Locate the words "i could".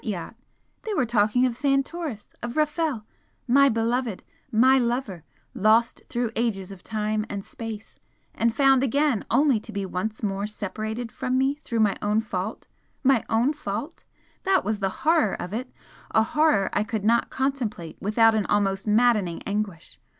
16.73-17.03